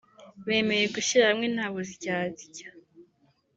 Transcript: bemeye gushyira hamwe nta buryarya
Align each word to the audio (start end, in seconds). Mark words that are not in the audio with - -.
bemeye 0.47 0.85
gushyira 0.95 1.23
hamwe 1.29 1.47
nta 1.53 1.65
buryarya 1.73 2.67